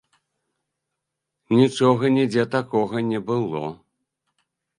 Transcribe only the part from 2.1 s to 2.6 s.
нідзе